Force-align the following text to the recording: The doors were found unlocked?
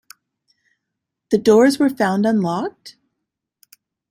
The 1.29 1.37
doors 1.37 1.77
were 1.77 1.87
found 1.91 2.25
unlocked? 2.25 2.97